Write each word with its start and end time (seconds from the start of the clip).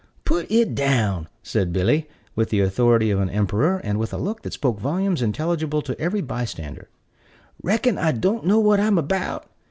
"Put 0.25 0.49
it 0.51 0.73
down!" 0.73 1.27
said 1.43 1.71
Billy, 1.71 2.09
with 2.35 2.49
the 2.49 2.59
authority 2.59 3.11
of 3.11 3.19
an 3.19 3.29
emperor, 3.29 3.77
and 3.83 3.99
with 3.99 4.11
a 4.13 4.17
look 4.17 4.41
that 4.41 4.53
spoke 4.53 4.79
volumes 4.79 5.21
intelligible 5.21 5.83
to 5.83 6.01
every 6.01 6.21
by 6.21 6.43
stander. 6.43 6.89
"Reckon 7.61 7.99
I 7.99 8.11
don't 8.11 8.47
know 8.47 8.57
what 8.57 8.79
I'm 8.79 8.97
about?" 8.97 9.47